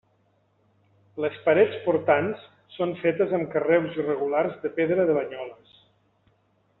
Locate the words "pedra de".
4.81-5.19